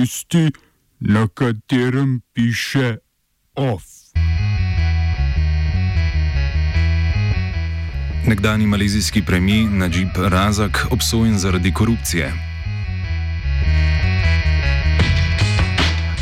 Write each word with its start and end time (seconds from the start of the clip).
tisti, 0.00 0.50
na 1.00 1.28
katerem 1.28 2.20
piše 2.32 2.96
OF. 3.54 3.82
Nekdani 8.26 8.66
malezijski 8.66 9.22
premijer 9.22 9.70
Najib 9.70 10.08
Razak 10.16 10.86
obsojen 10.90 11.38
zaradi 11.38 11.72
korupcije. 11.72 12.32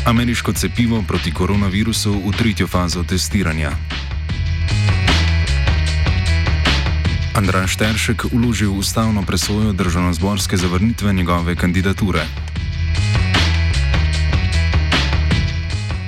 Ameriško 0.05 0.53
cepivo 0.53 1.03
proti 1.07 1.33
koronavirusu 1.33 2.13
v 2.13 2.31
tretjo 2.37 2.67
fazo 2.67 3.03
testiranja. 3.03 3.71
Andraš 7.33 7.75
Teršek 7.75 8.25
uložil 8.31 8.71
ustavno 8.71 9.23
presojo 9.23 9.73
državno-zborske 9.73 10.57
zavrnitve 10.57 11.13
njegove 11.13 11.55
kandidature. 11.55 12.25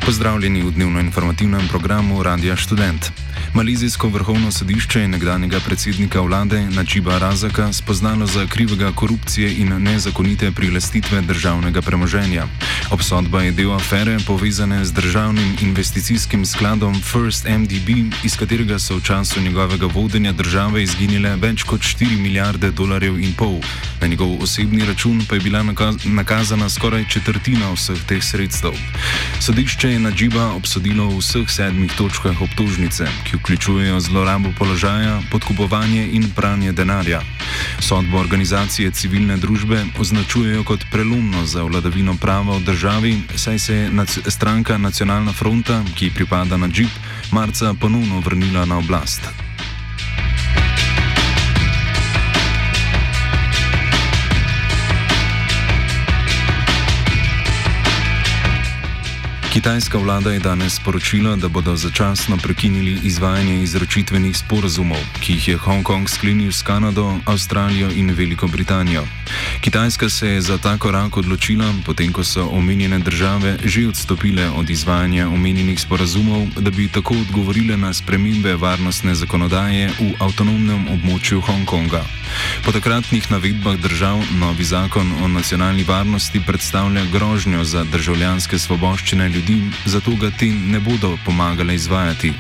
Pozdravljeni 0.08 0.64
v 0.64 0.72
dnevno-informativnem 0.72 1.68
programu 1.68 2.24
Radia 2.24 2.56
Student. 2.56 3.12
Malizijsko 3.54 4.08
vrhovno 4.08 4.52
sodišče 4.52 5.02
je 5.02 5.08
nekdanjega 5.08 5.60
predsednika 5.66 6.22
vlade 6.22 6.62
Načiba 6.72 7.18
Razaka 7.18 7.74
spoznalo 7.74 8.26
za 8.26 8.46
krivega 8.48 8.92
korupcije 8.96 9.58
in 9.58 9.84
nezakonite 9.84 10.52
prilastitve 10.52 11.22
državnega 11.22 11.82
premoženja. 11.82 12.48
Obsodba 12.92 13.42
je 13.44 13.52
del 13.52 13.74
afere 13.76 14.18
povezane 14.28 14.86
z 14.86 14.92
državnim 14.92 15.56
investicijskim 15.62 16.46
skladom 16.46 16.96
First 17.02 17.46
MDB, 17.46 17.90
iz 18.24 18.38
katerega 18.40 18.80
so 18.80 18.96
v 18.96 19.04
času 19.04 19.42
njegovega 19.42 19.86
vodenja 19.86 20.32
države 20.32 20.84
izginile 20.84 21.36
več 21.36 21.64
kot 21.64 21.82
4 21.82 22.18
milijarde 22.18 22.72
dolarjev 22.72 23.20
in 23.20 23.34
pol. 23.34 23.60
Na 24.02 24.08
njegov 24.08 24.44
osebni 24.44 24.86
račun 24.86 25.26
pa 25.30 25.36
je 25.36 25.42
bila 25.42 25.64
nakazana 26.06 26.70
skoraj 26.70 27.06
četrtina 27.10 27.74
vseh 27.76 28.00
teh 28.08 28.24
sredstev. 28.24 28.72
Sodišče 29.40 29.92
je 29.92 30.00
Načiba 30.00 30.46
obsodilo 30.56 31.10
v 31.10 31.20
vseh 31.20 31.50
sedmih 31.50 31.92
točkah 31.98 32.42
obtožnice, 32.42 33.08
ki 33.28 33.38
vključujejo 33.38 34.00
zlorabo 34.00 34.54
položaja, 34.58 35.20
podkupovanje 35.32 36.08
in 36.12 36.32
pranje 36.36 36.72
denarja. 36.72 37.22
Sodbo 37.80 38.18
organizacije 38.20 38.92
civilne 38.92 39.38
družbe 39.38 39.86
označujejo 40.00 40.64
kot 40.64 40.88
prelomno 40.92 41.46
za 41.46 41.64
vladavino 41.64 42.16
prava 42.16 42.58
v 42.58 42.64
državi, 42.64 42.77
saj 43.36 43.60
se 43.60 43.76
je 43.76 43.90
nac 43.90 44.20
stranka 44.28 44.78
Nacionalna 44.78 45.34
fronta, 45.34 45.84
ki 45.96 46.12
pripada 46.16 46.58
na 46.58 46.68
Džip, 46.68 46.90
marca 47.32 47.74
ponovno 47.74 48.20
vrnila 48.20 48.66
na 48.66 48.78
oblast. 48.78 49.47
Kitajska 59.68 59.98
vlada 59.98 60.32
je 60.32 60.40
danes 60.40 60.76
sporočila, 60.76 61.36
da 61.36 61.48
bodo 61.48 61.76
začasno 61.76 62.38
prekinili 62.38 63.00
izvajanje 63.04 63.64
izročitvenih 63.64 64.38
sporazumov, 64.38 65.00
ki 65.20 65.34
jih 65.34 65.48
je 65.48 65.58
Hongkong 65.58 66.10
sklenil 66.10 66.52
s 66.52 66.64
Kanado, 66.64 67.20
Avstralijo 67.26 67.92
in 67.92 68.14
Veliko 68.16 68.48
Britanijo. 68.48 69.04
Kitajska 69.62 70.10
se 70.10 70.28
je 70.28 70.42
za 70.42 70.58
ta 70.58 70.78
korak 70.78 71.18
odločila, 71.18 71.74
potem 71.86 72.14
ko 72.14 72.24
so 72.24 72.48
omenjene 72.48 73.00
države 73.00 73.58
že 73.64 73.88
odstopile 73.88 74.50
od 74.50 74.70
izvajanja 74.70 75.28
omenjenih 75.28 75.82
sporazumov, 75.82 76.48
da 76.60 76.72
bi 76.72 76.88
tako 76.88 77.14
odgovorile 77.14 77.78
na 77.78 77.94
spremembe 77.94 78.56
varnostne 78.56 79.16
zakonodaje 79.16 79.92
v 80.00 80.14
avtonomnem 80.20 80.88
območju 80.96 81.42
Hongkonga. 81.42 82.06
Po 82.66 82.72
takratnih 82.72 83.32
navedbah 83.32 83.76
držav 83.76 84.24
novi 84.40 84.64
zakon 84.64 85.12
o 85.24 85.28
nacionalni 85.28 85.84
varnosti 85.84 86.42
predstavlja 86.48 87.04
grožnjo 87.12 87.64
za 87.64 87.84
državljanske 87.84 88.60
svoboščine 88.60 89.30
ljudi 89.30 89.57
ljudi, 89.58 89.72
zato 89.86 90.16
ga 90.16 90.32
ti 90.32 90.50
ne 90.50 90.80
bodo 90.80 91.18
pomagale 91.26 91.76
izvajati. 91.76 92.34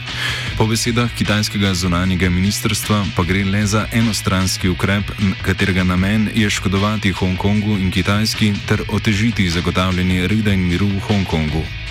Po 0.57 0.65
besedah 0.67 1.09
kitajskega 1.17 1.73
zunanjega 1.73 2.29
ministrstva 2.29 3.05
pa 3.15 3.23
gre 3.23 3.43
le 3.43 3.65
za 3.65 3.87
enostranski 3.91 4.69
ukrep, 4.69 5.03
katerega 5.41 5.83
namen 5.83 6.29
je 6.35 6.49
škodovati 6.49 7.11
Hongkongu 7.11 7.77
in 7.77 7.91
Kitajski 7.91 8.53
ter 8.67 8.81
otežiti 8.89 9.49
zagotavljanje 9.49 10.27
reda 10.27 10.53
in 10.53 10.67
miru 10.67 10.87
v 10.87 10.99
Hongkongu. 10.99 11.86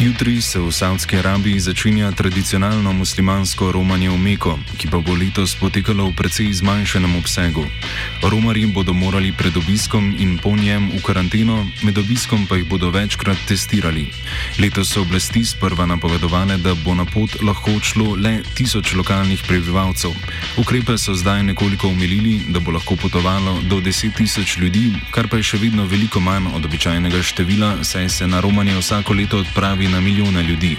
Jutri 0.00 0.40
se 0.40 0.58
v 0.58 0.72
Saudski 0.72 1.16
Arabiji 1.16 1.60
začenja 1.60 2.12
tradicionalno 2.12 2.92
muslimansko 2.92 3.68
romanje 3.72 4.08
v 4.08 4.16
Meko, 4.16 4.56
ki 4.80 4.88
pa 4.88 4.96
bo 4.96 5.12
letos 5.12 5.52
potekalo 5.52 6.08
v 6.08 6.16
precej 6.16 6.48
zmanjšenem 6.56 7.20
obsegu. 7.20 7.68
Romari 8.24 8.64
bodo 8.64 8.96
morali 8.96 9.28
pred 9.28 9.52
obiskom 9.52 10.16
in 10.16 10.40
po 10.40 10.56
njem 10.56 10.88
v 10.96 11.04
karanteno, 11.04 11.68
med 11.84 12.00
obiskom 12.00 12.48
pa 12.48 12.56
jih 12.56 12.64
bodo 12.64 12.88
večkrat 12.88 13.36
testirali. 13.44 14.08
Letos 14.56 14.88
so 14.88 15.04
oblasti 15.04 15.44
sprva 15.44 15.84
napovedovane, 15.84 16.56
da 16.64 16.72
bo 16.80 16.96
na 16.96 17.04
pot 17.04 17.36
lahko 17.44 17.76
odšlo 17.76 18.16
le 18.16 18.40
tisoč 18.56 18.96
lokalnih 18.96 19.44
prebivalcev. 19.44 20.16
Ukrepe 20.56 20.96
so 20.96 21.12
zdaj 21.12 21.44
nekoliko 21.52 21.92
umilili, 21.92 22.48
da 22.48 22.56
bo 22.56 22.72
lahko 22.72 22.96
potovalo 22.96 23.60
do 23.68 23.84
deset 23.84 24.16
tisoč 24.16 24.56
ljudi, 24.64 24.96
kar 25.12 25.28
pa 25.28 25.36
je 25.36 25.52
še 25.52 25.60
vedno 25.60 25.84
veliko 25.84 26.24
manj 26.24 26.56
od 26.56 26.64
običajnega 26.64 27.20
števila, 27.20 27.84
saj 27.84 28.08
se 28.08 28.24
na 28.24 28.40
romanje 28.40 28.80
vsako 28.80 29.12
leto 29.12 29.44
odpravi 29.44 29.89
na 29.90 30.00
milijone 30.00 30.42
ljudi. 30.42 30.76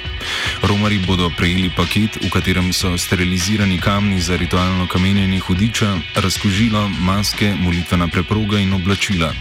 Romari 0.61 0.99
bodo 0.99 1.29
prejeli 1.37 1.69
paket, 1.69 2.17
v 2.21 2.29
katerem 2.29 2.73
so 2.73 2.97
sterilizirani 2.97 3.79
kamni 3.79 4.21
za 4.21 4.37
ritualno 4.37 4.87
kamenjenje 4.87 5.39
hudiča, 5.39 5.97
razkožila, 6.15 6.87
maske, 6.87 7.53
molitvena 7.59 8.07
preproga 8.07 8.59
in 8.59 8.73
oblačila. 8.73 9.33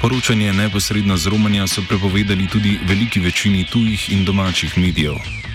Poročanje 0.00 0.52
neposredno 0.52 1.16
z 1.16 1.26
Romanja 1.26 1.66
so 1.66 1.82
prepovedali 1.88 2.46
tudi 2.46 2.78
veliki 2.82 3.20
večini 3.20 3.64
tujih 3.64 4.12
in 4.12 4.24
domačih 4.24 4.78
medijev. 4.78 5.45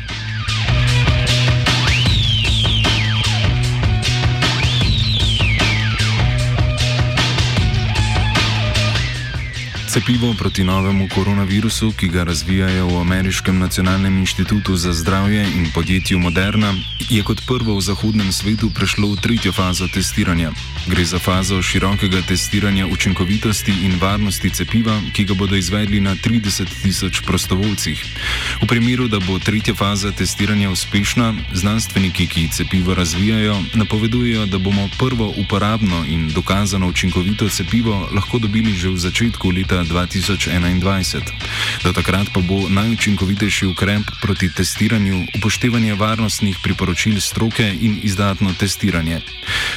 Cepivo 9.92 10.34
proti 10.34 10.64
novemu 10.64 11.08
koronavirusu, 11.16 11.92
ki 11.92 12.08
ga 12.08 12.24
razvijajo 12.24 12.88
v 12.88 13.02
Ameriškem 13.02 13.60
nacionalnem 13.60 14.18
inštitutu 14.18 14.76
za 14.76 14.94
zdravje 14.94 15.44
in 15.44 15.68
podjetju 15.74 16.20
Moderna, 16.20 16.74
je 17.10 17.24
kot 17.24 17.42
prvo 17.48 17.76
v 17.76 17.82
zahodnem 17.82 18.32
svetu 18.32 18.70
prešlo 18.72 19.12
v 19.12 19.20
tretjo 19.20 19.52
fazo 19.52 19.88
testiranja. 19.92 20.52
Gre 20.88 21.06
za 21.06 21.20
fazo 21.20 21.62
širokega 21.62 22.22
testiranja 22.28 22.88
učinkovitosti 22.88 23.72
in 23.84 24.00
varnosti 24.00 24.50
cepiva, 24.50 24.96
ki 25.14 25.26
ga 25.26 25.34
bodo 25.34 25.60
izvedli 25.60 26.00
na 26.00 26.16
30 26.16 26.72
tisoč 26.84 27.22
prostovoljcih. 27.28 28.06
V 28.64 28.68
primeru, 28.68 29.08
da 29.12 29.20
bo 29.20 29.40
tretja 29.40 29.76
faza 29.76 30.12
testiranja 30.12 30.72
uspešna, 30.72 31.34
znanstveniki, 31.54 32.28
ki 32.28 32.48
cepivo 32.48 32.96
razvijajo, 32.96 33.60
napovedujejo, 33.74 34.46
da 34.46 34.58
bomo 34.58 34.88
prvo 34.98 35.34
uporabno 35.38 36.06
in 36.08 36.32
dokazano 36.32 36.88
učinkovito 36.88 37.50
cepivo 37.50 38.08
lahko 38.16 38.40
dobili 38.40 38.72
že 38.72 38.90
v 38.90 38.98
začetku 38.98 39.52
leta 39.52 39.81
2021. 39.84 41.22
Do 41.84 41.94
takrat 41.94 42.28
pa 42.34 42.40
bo 42.40 42.70
najučinkovitejši 42.70 43.66
ukrep 43.66 44.02
proti 44.22 44.50
testiranju 44.54 45.26
upoštevanje 45.38 45.96
varnostnih 45.96 46.58
priporočil 46.64 47.22
stroke 47.22 47.76
in 47.82 48.00
izdatno 48.04 48.54
testiranje. 48.54 49.22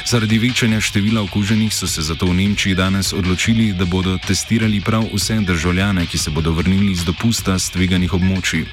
Zaradi 0.06 0.38
večanja 0.38 0.80
števila 0.80 1.22
okuženih 1.22 1.74
so 1.74 1.86
se 1.86 2.02
zato 2.02 2.26
v 2.26 2.34
Nemčiji 2.34 2.74
danes 2.74 3.12
odločili, 3.12 3.72
da 3.72 3.84
bodo 3.84 4.18
testirali 4.26 4.80
prav 4.80 5.04
vse 5.14 5.40
državljane, 5.40 6.06
ki 6.06 6.18
se 6.18 6.30
bodo 6.30 6.52
vrnili 6.52 6.92
iz 6.92 7.04
dopusta 7.04 7.58
z 7.58 7.70
tveganih 7.70 8.12
območij. 8.12 8.64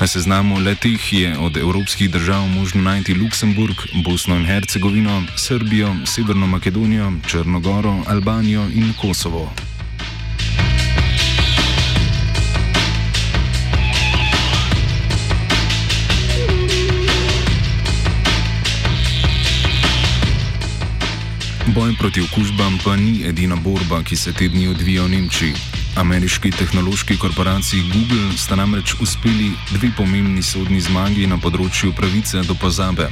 Na 0.00 0.06
seznamu 0.06 0.58
letih 0.58 1.12
je 1.12 1.38
od 1.38 1.56
evropskih 1.56 2.10
držav 2.10 2.48
možno 2.48 2.82
najti 2.82 3.14
Luksemburg, 3.14 3.76
Bosno 4.04 4.36
in 4.36 4.46
Hercegovino, 4.46 5.22
Srbijo, 5.36 5.96
Severno 6.04 6.46
Makedonijo, 6.46 7.12
Črnogoro, 7.26 8.02
Albanijo 8.06 8.68
in 8.74 8.92
Kosovo. 9.00 9.52
Boj 21.66 21.94
proti 21.98 22.20
okužbam 22.20 22.78
pa 22.84 22.96
ni 22.96 23.26
edina 23.26 23.56
borba, 23.56 24.02
ki 24.02 24.16
se 24.16 24.32
te 24.32 24.48
dni 24.48 24.68
odvija 24.68 25.02
v 25.02 25.08
Nemčiji. 25.08 25.54
Ameriški 25.96 26.50
tehnološki 26.50 27.16
korporaciji 27.16 27.82
Google 27.82 28.36
sta 28.38 28.56
namreč 28.56 28.94
uspeli 29.00 29.50
dve 29.70 29.90
pomembni 29.96 30.42
sodni 30.42 30.80
zmagi 30.80 31.26
na 31.26 31.38
področju 31.42 31.90
pravice 31.96 32.44
do 32.46 32.54
pozabe. 32.54 33.08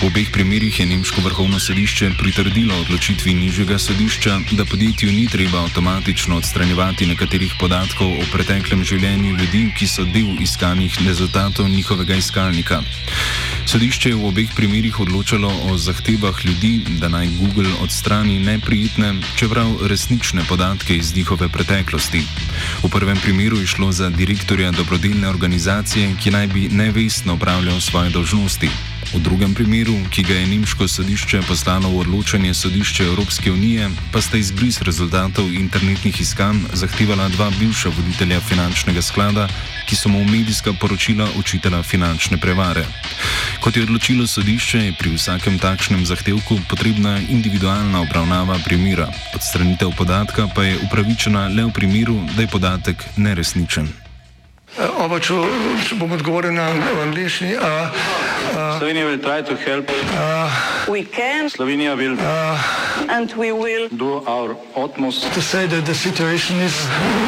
V 0.00 0.06
obeh 0.08 0.30
primerjih 0.32 0.80
je 0.80 0.86
Nemško 0.86 1.20
vrhovno 1.26 1.58
sodišče 1.60 2.12
pritrdilo 2.18 2.78
odločitvi 2.86 3.34
nižjega 3.34 3.78
sodišča, 3.78 4.38
da 4.56 4.64
podjetju 4.64 5.12
ni 5.12 5.26
treba 5.28 5.66
avtomatično 5.66 6.38
odstranjevati 6.40 7.10
nekaterih 7.10 7.58
podatkov 7.60 8.14
o 8.16 8.28
preteklem 8.32 8.84
življenju 8.84 9.36
ljudi, 9.36 9.66
ki 9.76 9.90
so 9.90 10.06
del 10.08 10.40
iskanih 10.40 11.02
rezultatov 11.04 11.68
njihovega 11.68 12.16
iskalnika. 12.16 12.80
Sodišče 13.70 14.10
je 14.10 14.18
v 14.18 14.26
obeh 14.26 14.50
primerjih 14.50 14.98
odločalo 14.98 15.46
o 15.70 15.78
zahtevah 15.78 16.34
ljudi, 16.42 16.82
da 16.98 17.06
naj 17.06 17.28
Google 17.38 17.70
odstrani 17.78 18.40
neprijetne, 18.42 19.14
čeprav 19.38 19.86
resnične 19.86 20.42
podatke 20.48 20.96
iz 20.96 21.14
njihove 21.14 21.46
preteklosti. 21.48 22.26
V 22.82 22.90
prvem 22.90 23.16
primeru 23.22 23.62
je 23.62 23.70
šlo 23.70 23.92
za 23.92 24.10
direktorja 24.10 24.74
dobrodelne 24.74 25.28
organizacije, 25.28 26.16
ki 26.18 26.30
naj 26.30 26.46
bi 26.46 26.68
nevestno 26.68 27.38
upravljal 27.38 27.80
svoje 27.80 28.10
dožnosti. 28.10 28.89
V 29.10 29.18
drugem 29.18 29.50
primeru, 29.50 29.98
ki 30.06 30.22
ga 30.22 30.38
je 30.38 30.46
nemško 30.46 30.86
sodišče 30.86 31.42
poslalo 31.42 31.90
v 31.90 32.06
odločanje 32.06 32.54
sodišče 32.54 33.04
Evropske 33.10 33.50
unije, 33.50 33.90
pa 34.14 34.22
sta 34.22 34.38
izbris 34.38 34.78
rezultatov 34.86 35.50
internetnih 35.50 36.14
iskanj 36.20 36.70
zahtevala 36.78 37.26
dva 37.34 37.50
bivša 37.58 37.90
voditelja 37.90 38.38
finančnega 38.40 39.02
sklada, 39.02 39.48
ki 39.90 39.98
so 39.98 40.06
mu 40.08 40.22
v 40.22 40.30
medijska 40.30 40.72
poročila 40.78 41.26
učitela 41.34 41.82
finančne 41.82 42.38
prevare. 42.38 42.86
Kot 43.58 43.76
je 43.76 43.82
odločilo 43.82 44.26
sodišče, 44.30 44.78
je 44.78 44.94
pri 44.94 45.10
vsakem 45.18 45.58
takšnem 45.58 46.06
zahtevku 46.06 46.62
potrebna 46.70 47.18
individualna 47.18 48.06
obravnava 48.06 48.62
primera, 48.62 49.10
odstranitev 49.34 49.90
podatka 49.98 50.46
pa 50.54 50.62
je 50.62 50.78
upravičena 50.86 51.48
le 51.50 51.66
v 51.66 51.74
primeru, 51.74 52.14
da 52.36 52.46
je 52.46 52.52
podatek 52.54 53.02
neresničen. 53.18 53.90
Oba, 54.78 55.18
če, 55.18 55.34
če 55.82 55.98
bom 55.98 56.12
odgovoril 56.14 56.54
na 56.54 56.70
angliški. 57.02 57.56
Uh, 58.50 58.58
uh, 58.58 58.80
Slovenija 58.80 59.06
will 59.06 59.18
try 59.18 59.42
to 59.42 59.56
help. 59.56 59.86
Uh, 59.88 60.86
we 60.88 61.04
can. 61.04 61.48
Slovenija 61.48 61.96
will. 61.96 62.16
Uh, 62.18 63.06
and 63.08 63.32
we 63.34 63.52
will. 63.52 63.88
Do 63.88 64.24
our 64.26 64.56
utmost. 64.76 65.32
To 65.32 65.42
say 65.42 65.66
that 65.66 65.86
the 65.86 65.94
situation 65.94 66.56
is. 66.56 66.74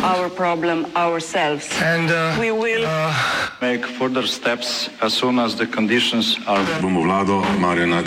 Our 0.02 0.28
problem 0.28 0.86
ourselves. 0.96 1.68
And 1.80 2.10
uh, 2.10 2.36
we 2.40 2.50
will. 2.50 2.84
Uh, 2.86 3.14
make 3.60 3.86
further 3.86 4.26
steps 4.26 4.88
as 5.00 5.14
soon 5.14 5.38
as 5.38 5.54
the 5.56 5.66
conditions 5.66 6.38
are. 6.46 6.64
Bomo 6.80 7.02
vlado 7.02 7.42
Marjana 7.58 8.02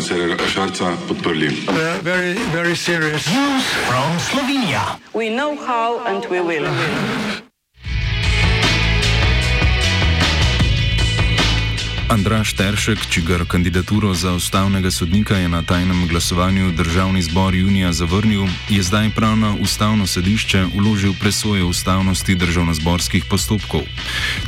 Cerera 0.00 0.36
Šarca 0.52 0.96
podprli. 1.06 1.50
Very, 2.02 2.34
very 2.52 2.74
serious. 2.74 3.26
News 3.32 3.64
from 3.88 4.18
Slovenia. 4.18 4.98
We 5.14 5.30
know 5.30 5.54
how 5.56 6.04
and 6.06 6.24
we 6.26 6.40
will. 6.40 6.66
Andraš 12.10 12.52
Teršek, 12.58 12.98
čigar 13.06 13.44
kandidaturo 13.46 14.14
za 14.14 14.32
ustavnega 14.32 14.90
sodnika 14.90 15.36
je 15.36 15.48
na 15.48 15.62
tajnem 15.62 16.08
glasovanju 16.08 16.72
državni 16.72 17.22
zbor 17.22 17.54
junija 17.54 17.92
zavrnil, 17.92 18.46
je 18.68 18.82
zdaj 18.82 19.10
prav 19.10 19.36
na 19.36 19.54
ustavno 19.54 20.06
sodišče 20.06 20.64
uložil 20.74 21.12
presoje 21.20 21.62
ustavnosti 21.64 22.34
državnozborskih 22.34 23.24
postopkov. 23.24 23.80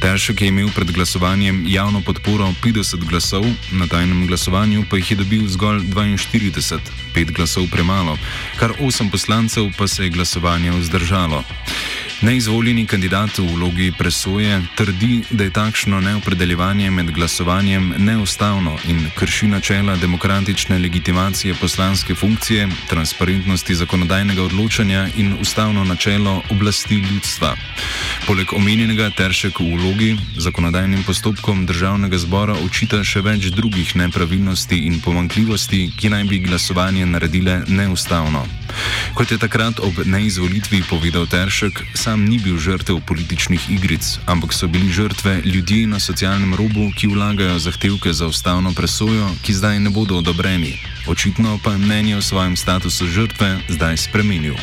Teršek 0.00 0.42
je 0.42 0.48
imel 0.48 0.68
pred 0.74 0.90
glasovanjem 0.92 1.64
javno 1.68 2.00
podporo 2.00 2.50
50 2.64 3.04
glasov, 3.06 3.44
na 3.72 3.86
tajnem 3.86 4.26
glasovanju 4.26 4.84
pa 4.90 4.96
jih 4.96 5.10
je 5.10 5.16
dobil 5.16 5.46
zgolj 5.48 5.80
42, 5.80 6.78
pet 7.14 7.30
glasov 7.30 7.70
premalo, 7.70 8.18
kar 8.58 8.72
osem 8.80 9.10
poslancev 9.10 9.70
pa 9.78 9.86
se 9.86 10.04
je 10.04 10.10
glasovanje 10.10 10.70
vzdržalo. 10.70 11.44
Neizvoljeni 12.22 12.86
kandidat 12.86 13.38
v 13.38 13.42
vlogi 13.54 13.92
presoje 13.98 14.60
trdi, 14.76 15.24
da 15.30 15.44
je 15.44 15.50
takšno 15.50 16.00
neopredeljevanje 16.00 16.90
med 16.90 17.10
glasovanjem 17.10 17.94
neustavno 17.98 18.76
in 18.88 19.10
krši 19.18 19.46
načela 19.46 19.96
demokratične 19.96 20.78
legitimacije 20.78 21.54
poslanske 21.54 22.14
funkcije, 22.14 22.68
transparentnosti 22.88 23.74
zakonodajnega 23.74 24.42
odločanja 24.42 25.08
in 25.16 25.34
ustavno 25.40 25.84
načelo 25.84 26.42
oblasti 26.50 26.94
ljudstva. 26.94 27.56
Poleg 28.22 28.52
omenjenega 28.54 29.10
Teršek 29.10 29.58
v 29.58 29.74
vlogi 29.74 30.10
zakonodajnim 30.38 31.02
postopkom 31.02 31.64
državnega 31.66 32.18
zbora 32.22 32.54
očita 32.54 33.00
še 33.02 33.18
več 33.18 33.48
drugih 33.50 33.96
nepravilnosti 33.98 34.78
in 34.86 35.00
pomankljivosti, 35.02 35.88
ki 35.98 36.12
naj 36.14 36.28
bi 36.30 36.38
glasovanje 36.44 37.02
naredile 37.06 37.64
neustavno. 37.66 38.44
Kot 39.18 39.34
je 39.34 39.40
takrat 39.42 39.82
ob 39.82 39.98
neizvolitvi 40.06 40.84
povedal 40.86 41.26
Teršek, 41.26 41.82
sam 41.98 42.22
ni 42.28 42.38
bil 42.38 42.62
žrtev 42.62 43.02
političnih 43.02 43.66
igric, 43.74 44.06
ampak 44.30 44.54
so 44.54 44.70
bili 44.70 44.92
žrtve 44.94 45.42
ljudje 45.42 45.90
na 45.90 45.98
socialnem 45.98 46.54
robu, 46.54 46.92
ki 46.94 47.10
vlagajo 47.10 47.58
zahtevke 47.58 48.14
za 48.14 48.30
ustavno 48.30 48.70
presojo, 48.70 49.34
ki 49.42 49.58
zdaj 49.58 49.82
ne 49.82 49.90
bodo 49.90 50.22
odobreni. 50.22 50.78
Očitno 51.10 51.58
pa 51.58 51.74
je 51.74 51.82
mnenje 51.82 52.16
o 52.16 52.22
svojem 52.22 52.56
statusu 52.56 53.10
žrtve 53.10 53.58
zdaj 53.68 54.06
spremenil. 54.06 54.56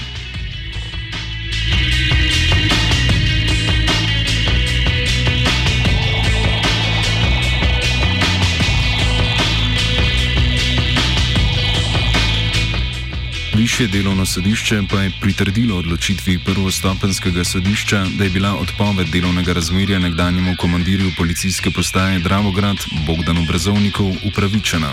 Višje 13.80 14.02
delovno 14.02 14.26
sodišče 14.26 14.81
pa 14.92 15.02
je 15.02 15.12
pritrdilo 15.22 15.78
odločitvi 15.78 16.40
prvostopenskega 16.46 17.44
sodišča, 17.44 18.06
da 18.18 18.24
je 18.24 18.30
bila 18.30 18.56
odpoved 18.56 19.08
delovnega 19.08 19.54
razmerja 19.54 20.00
nekdanjemu 20.00 20.56
komandirju 20.60 21.12
policijske 21.18 21.72
postaje 21.72 22.20
Dravograd 22.20 22.78
Bogdanu 23.08 23.46
Brezovniku 23.48 24.16
upravičena. 24.26 24.92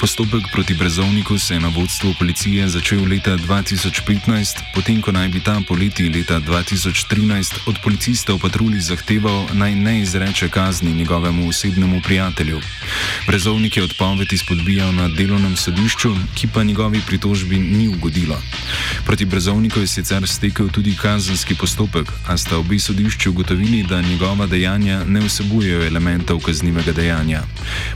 Postopek 0.00 0.42
proti 0.52 0.74
Brezovniku 0.74 1.38
se 1.38 1.54
je 1.54 1.60
na 1.60 1.68
vodstvu 1.68 2.14
policije 2.18 2.68
začel 2.68 3.04
leta 3.08 3.36
2015, 3.36 4.62
potem 4.74 5.02
ko 5.02 5.12
naj 5.12 5.28
bi 5.28 5.40
ta 5.40 5.60
poleti 5.68 6.08
leta 6.08 6.40
2013 6.40 7.58
od 7.66 7.78
policista 7.84 8.32
v 8.32 8.38
patrulji 8.38 8.80
zahteval 8.80 9.46
naj 9.52 9.74
ne 9.74 10.00
izreče 10.00 10.48
kazni 10.48 10.92
njegovemu 10.92 11.48
osebnemu 11.48 12.00
prijatelju. 12.04 12.60
Brezovnik 13.26 13.76
je 13.76 13.82
odpoved 13.84 14.32
izpodbijal 14.32 14.94
na 14.94 15.08
delovnem 15.08 15.56
sodišču, 15.56 16.14
ki 16.34 16.48
pa 16.54 16.62
njegovi 16.62 17.00
pritožbi 17.06 17.58
ni 17.58 17.88
ugodil 17.88 18.19
ugodilo. 18.20 18.42
Proti 19.04 19.24
Brezovniku 19.24 19.80
je 19.80 19.86
sicer 19.86 20.28
stekel 20.28 20.68
tudi 20.68 20.96
kazenski 20.96 21.54
postopek, 21.54 22.06
a 22.26 22.36
sta 22.36 22.58
obi 22.58 22.78
sodišči 22.78 23.28
ugotovili, 23.28 23.82
da 23.82 24.02
njegova 24.02 24.46
dejanja 24.46 25.04
ne 25.04 25.20
vsebujejo 25.20 25.86
elementov 25.86 26.40
kaznivega 26.40 26.92
dejanja. 26.92 27.42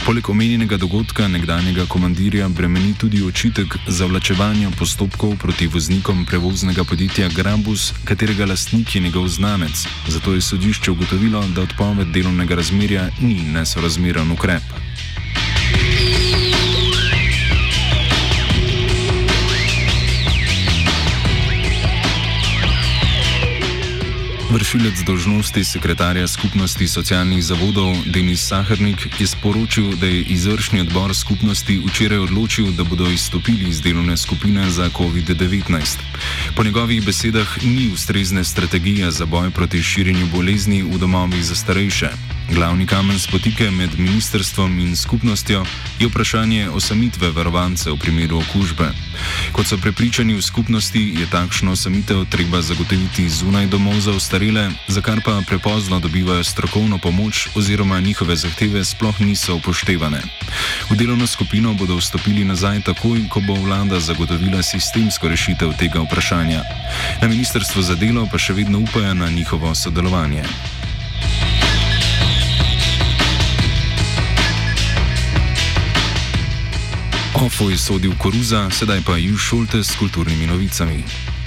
Poleg 0.06 0.30
omenjenega 0.30 0.76
dogodka 0.76 1.28
nekdanjega 1.28 1.86
komandirja 1.86 2.48
bremeni 2.48 2.94
tudi 2.98 3.22
očitek 3.22 3.76
zavlačevanja 3.86 4.70
postopkov 4.78 5.36
proti 5.36 5.66
voznikom 5.66 6.26
prevoznega 6.26 6.84
podjetja 6.84 7.28
Grabus, 7.28 7.92
katerega 8.04 8.46
lastnik 8.46 8.94
je 8.94 9.00
njegov 9.00 9.28
znanec. 9.28 9.86
Zato 10.08 10.34
je 10.34 10.40
sodišče 10.40 10.90
ugotovilo, 10.90 11.44
da 11.54 11.62
odpoved 11.62 12.08
delovnega 12.08 12.54
razmerja 12.54 13.08
ni 13.20 13.42
nesorazmeren 13.42 14.30
ukrep. 14.30 14.62
Vršilec 24.54 25.02
dožnosti 25.02 25.64
sekretarja 25.64 26.28
skupnosti 26.30 26.86
socialnih 26.88 27.42
zavodov 27.42 27.90
Denis 28.06 28.38
Sahrnik 28.38 29.02
je 29.18 29.26
sporočil, 29.26 29.96
da 29.98 30.06
je 30.06 30.22
izvršni 30.30 30.80
odbor 30.80 31.10
skupnosti 31.14 31.80
včeraj 31.82 32.18
odločil, 32.18 32.70
da 32.70 32.84
bodo 32.84 33.10
izstopili 33.10 33.66
iz 33.68 33.82
delovne 33.82 34.16
skupine 34.16 34.70
za 34.70 34.86
COVID-19. 34.94 35.98
Po 36.56 36.64
njegovih 36.64 37.02
besedah 37.06 37.58
ni 37.64 37.90
ustrezne 37.90 38.44
strategije 38.44 39.10
za 39.10 39.26
boj 39.26 39.50
proti 39.50 39.82
širjenju 39.82 40.30
bolezni 40.30 40.82
v 40.82 40.98
domovih 40.98 41.44
za 41.44 41.54
starejše. 41.54 42.33
Glavni 42.52 42.86
kamen 42.86 43.18
spotike 43.18 43.70
med 43.70 43.98
ministrstvom 43.98 44.78
in 44.78 44.96
skupnostjo 44.96 45.64
je 46.00 46.06
vprašanje 46.06 46.70
osamitve 46.70 47.30
varovance 47.30 47.90
v 47.90 47.96
primeru 47.96 48.38
okužbe. 48.38 48.90
Kot 49.52 49.66
so 49.66 49.78
prepričani 49.78 50.34
v 50.34 50.42
skupnosti, 50.42 51.14
je 51.20 51.26
takšno 51.30 51.72
osamitev 51.72 52.24
treba 52.30 52.62
zagotoviti 52.62 53.28
zunaj 53.28 53.66
domov 53.66 54.00
za 54.00 54.12
ostarele, 54.12 54.70
za 54.88 55.00
kar 55.00 55.20
pa 55.24 55.40
prepozno 55.48 56.00
dobivajo 56.00 56.44
strokovno 56.44 56.98
pomoč 56.98 57.48
oziroma 57.54 58.00
njihove 58.00 58.36
zahteve 58.36 58.84
sploh 58.84 59.20
niso 59.20 59.56
upoštevane. 59.56 60.20
V 60.90 60.96
delovno 60.96 61.26
skupino 61.26 61.74
bodo 61.74 61.96
vstopili 61.96 62.44
nazaj 62.44 62.80
takoj, 62.82 63.28
ko 63.28 63.40
bo 63.40 63.54
vlada 63.54 64.00
zagotovila 64.00 64.62
sistemsko 64.62 65.28
rešitev 65.28 65.72
tega 65.78 66.00
vprašanja. 66.00 66.62
Na 67.22 67.28
ministrstvu 67.28 67.82
za 67.82 67.94
delo 67.94 68.28
pa 68.32 68.38
še 68.38 68.52
vedno 68.52 68.78
upajo 68.78 69.14
na 69.14 69.30
njihovo 69.30 69.74
sodelovanje. 69.74 70.44
Ofo 77.34 77.70
je 77.70 77.78
sodil 77.78 78.14
Koruza, 78.18 78.70
sedaj 78.70 79.02
pa 79.02 79.18
Juž 79.18 79.40
Šolte 79.40 79.82
s 79.84 79.98
kulturnimi 79.98 80.46
novicami. 80.46 81.02